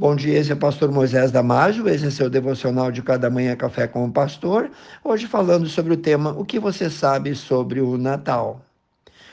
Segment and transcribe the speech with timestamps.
[0.00, 3.56] Bom dia, esse é o pastor Moisés Damásio, esse é seu devocional de cada manhã
[3.56, 4.70] café com o pastor.
[5.02, 8.64] Hoje falando sobre o tema O que você sabe sobre o Natal.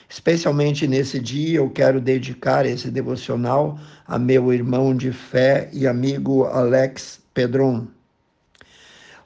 [0.10, 3.78] Especialmente nesse dia, eu quero dedicar esse devocional
[4.08, 7.86] a meu irmão de fé e amigo Alex Pedron.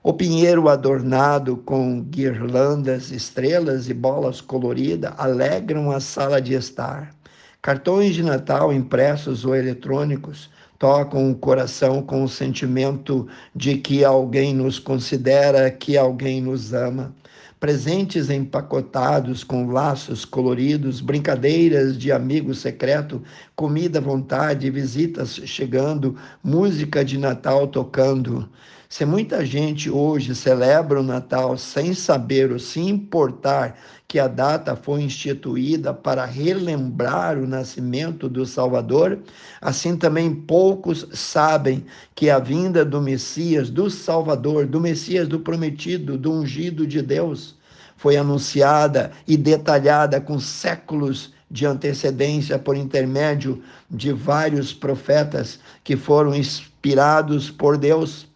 [0.04, 7.16] O pinheiro adornado com guirlandas, estrelas e bolas coloridas alegram a sala de estar.
[7.62, 10.50] Cartões de Natal impressos ou eletrônicos
[10.80, 17.14] tocam o coração com o sentimento de que alguém nos considera, que alguém nos ama.
[17.60, 23.22] Presentes empacotados com laços coloridos, brincadeiras de amigo secreto,
[23.54, 28.50] comida à vontade, visitas chegando, música de Natal tocando.
[28.92, 34.76] Se muita gente hoje celebra o Natal sem saber ou se importar que a data
[34.76, 39.20] foi instituída para relembrar o nascimento do Salvador,
[39.62, 46.18] assim também poucos sabem que a vinda do Messias, do Salvador, do Messias do prometido,
[46.18, 47.56] do ungido de Deus,
[47.96, 56.34] foi anunciada e detalhada com séculos de antecedência por intermédio de vários profetas que foram
[56.34, 58.29] inspirados por Deus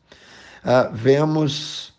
[0.66, 1.94] ah, vemos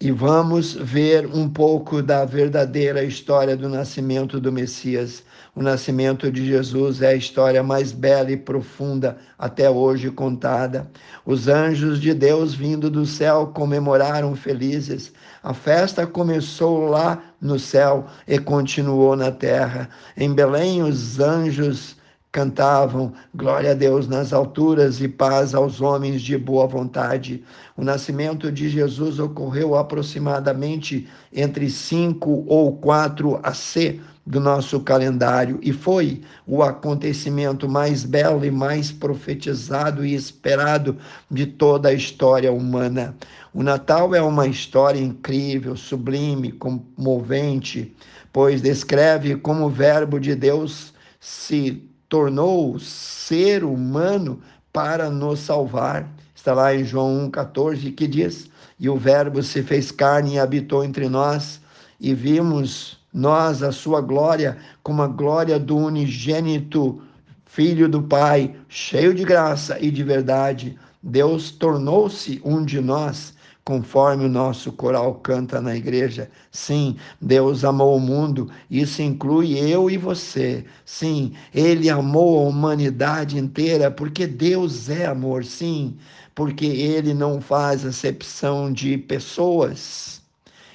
[0.00, 5.24] e vamos ver um pouco da verdadeira história do nascimento do Messias.
[5.56, 10.88] O nascimento de Jesus é a história mais bela e profunda até hoje contada.
[11.26, 15.12] Os anjos de Deus vindo do céu comemoraram felizes.
[15.42, 19.88] A festa começou lá no céu e continuou na terra.
[20.16, 21.97] Em Belém, os anjos
[22.30, 27.42] cantavam glória a Deus nas alturas e paz aos homens de boa vontade.
[27.76, 35.72] O nascimento de Jesus ocorreu aproximadamente entre 5 ou 4 AC do nosso calendário e
[35.72, 40.98] foi o acontecimento mais belo e mais profetizado e esperado
[41.30, 43.16] de toda a história humana.
[43.54, 47.96] O Natal é uma história incrível, sublime, comovente,
[48.30, 54.40] pois descreve como o Verbo de Deus se tornou ser humano
[54.72, 56.08] para nos salvar.
[56.34, 60.84] Está lá em João 1,14 que diz: E o Verbo se fez carne e habitou
[60.84, 61.60] entre nós,
[62.00, 67.02] e vimos nós a sua glória como a glória do unigênito
[67.44, 70.78] Filho do Pai, cheio de graça e de verdade.
[71.02, 73.34] Deus tornou-se um de nós
[73.68, 76.30] conforme o nosso coral canta na igreja.
[76.50, 80.64] Sim, Deus amou o mundo, isso inclui eu e você.
[80.86, 85.98] Sim, Ele amou a humanidade inteira, porque Deus é amor, sim,
[86.34, 90.22] porque Ele não faz acepção de pessoas.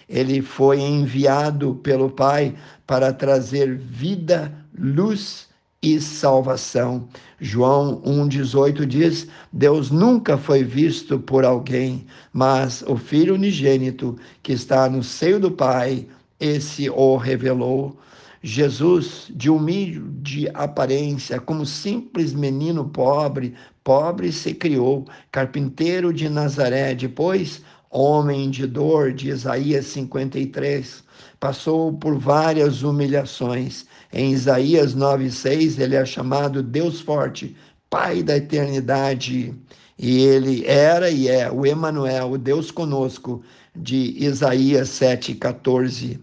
[0.07, 2.55] Ele foi enviado pelo Pai
[2.85, 5.47] para trazer vida, luz
[5.83, 7.07] e salvação.
[7.39, 14.89] João 1,18 diz: Deus nunca foi visto por alguém, mas o Filho unigênito que está
[14.89, 16.07] no seio do Pai,
[16.39, 17.99] esse o revelou.
[18.45, 27.61] Jesus, de humilde aparência, como simples menino pobre, pobre se criou, carpinteiro de Nazaré, depois
[27.93, 31.03] homem de dor, de Isaías 53,
[31.39, 33.85] passou por várias humilhações.
[34.13, 37.55] Em Isaías 9,6, ele é chamado Deus Forte,
[37.89, 39.55] Pai da eternidade.
[39.97, 43.41] E ele era e é o Emanuel, o Deus conosco,
[43.75, 46.19] de Isaías 7,14.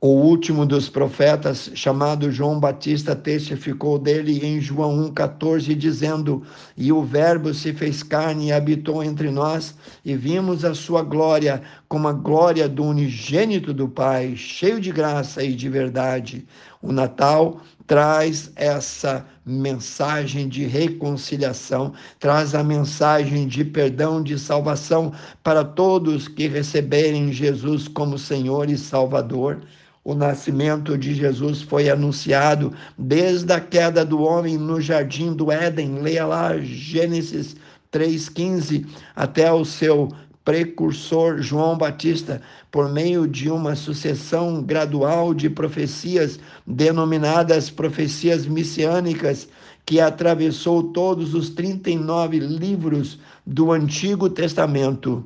[0.00, 6.44] O último dos profetas, chamado João Batista, testificou dele em João 1,14, dizendo:
[6.76, 9.74] E o Verbo se fez carne e habitou entre nós,
[10.04, 15.42] e vimos a sua glória, como a glória do unigênito do Pai, cheio de graça
[15.42, 16.46] e de verdade.
[16.82, 25.12] O Natal traz essa mensagem de reconciliação, traz a mensagem de perdão, de salvação
[25.42, 29.62] para todos que receberem Jesus como Senhor e Salvador.
[30.04, 36.00] O nascimento de Jesus foi anunciado desde a queda do homem no jardim do Éden.
[36.00, 37.56] Leia lá Gênesis
[37.90, 38.86] 3,15
[39.16, 40.10] até o seu
[40.48, 42.40] precursor João Batista,
[42.70, 49.46] por meio de uma sucessão gradual de profecias denominadas profecias messiânicas,
[49.84, 55.22] que atravessou todos os 39 livros do Antigo Testamento.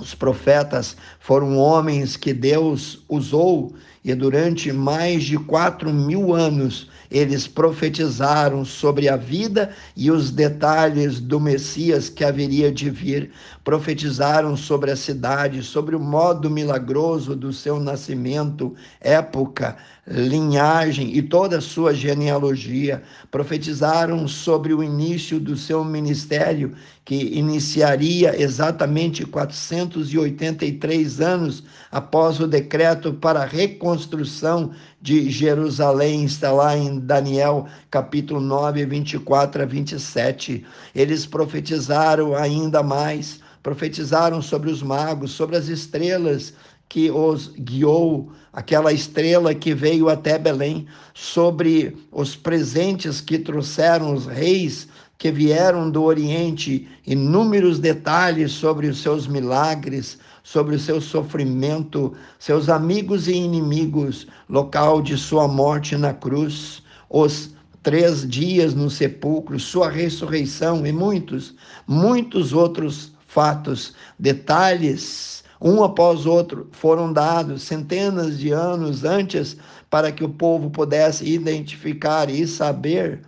[0.00, 3.72] Os profetas foram homens que Deus usou
[4.04, 11.18] e durante mais de quatro mil anos eles profetizaram sobre a vida e os detalhes
[11.18, 13.32] do Messias que haveria de vir.
[13.64, 19.76] Profetizaram sobre a cidade, sobre o modo milagroso do seu nascimento, época,
[20.06, 23.02] linhagem e toda a sua genealogia.
[23.30, 26.74] Profetizaram sobre o início do seu ministério,
[27.10, 34.70] que iniciaria exatamente 483 anos após o decreto para a reconstrução
[35.02, 40.64] de Jerusalém, está lá em Daniel capítulo 9, 24 a 27.
[40.94, 46.54] Eles profetizaram ainda mais profetizaram sobre os magos, sobre as estrelas
[46.88, 54.26] que os guiou, aquela estrela que veio até Belém, sobre os presentes que trouxeram os
[54.26, 54.88] reis
[55.20, 62.70] que vieram do Oriente, inúmeros detalhes sobre os seus milagres, sobre o seu sofrimento, seus
[62.70, 67.50] amigos e inimigos, local de sua morte na cruz, os
[67.82, 71.54] três dias no sepulcro, sua ressurreição e muitos,
[71.86, 79.58] muitos outros fatos, detalhes um após outro, foram dados centenas de anos antes
[79.90, 83.20] para que o povo pudesse identificar e saber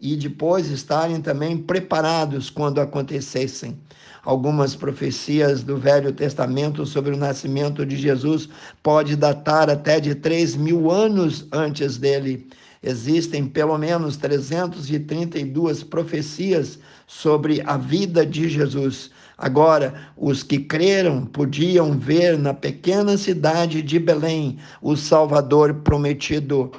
[0.00, 3.78] e depois estarem também preparados quando acontecessem.
[4.24, 8.48] Algumas profecias do Velho Testamento sobre o nascimento de Jesus
[8.82, 12.48] pode datar até de 3 mil anos antes dele.
[12.82, 19.10] Existem pelo menos 332 profecias sobre a vida de Jesus.
[19.36, 26.70] Agora, os que creram podiam ver na pequena cidade de Belém o Salvador prometido.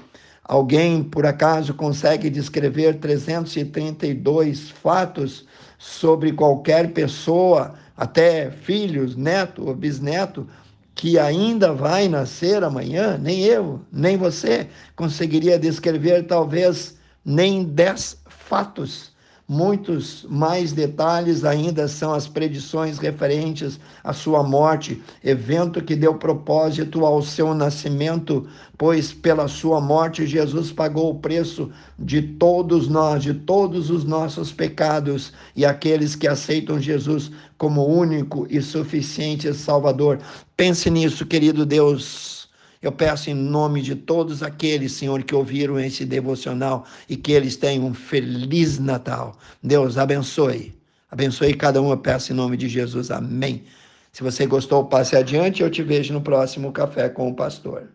[0.51, 5.45] Alguém, por acaso, consegue descrever 332 fatos
[5.79, 10.45] sobre qualquer pessoa, até filhos, neto ou bisneto,
[10.93, 13.17] que ainda vai nascer amanhã?
[13.17, 19.10] Nem eu, nem você conseguiria descrever, talvez, nem 10 fatos
[19.53, 27.05] Muitos mais detalhes ainda são as predições referentes à sua morte, evento que deu propósito
[27.05, 31.69] ao seu nascimento, pois pela sua morte Jesus pagou o preço
[31.99, 38.47] de todos nós, de todos os nossos pecados, e aqueles que aceitam Jesus como único
[38.49, 40.19] e suficiente Salvador.
[40.55, 42.40] Pense nisso, querido Deus.
[42.81, 47.55] Eu peço em nome de todos aqueles, Senhor, que ouviram esse devocional e que eles
[47.55, 49.37] tenham um feliz Natal.
[49.61, 50.73] Deus abençoe.
[51.09, 53.11] Abençoe cada um, eu peço em nome de Jesus.
[53.11, 53.63] Amém.
[54.11, 55.61] Se você gostou, passe adiante.
[55.61, 57.87] Eu te vejo no próximo Café com o Pastor.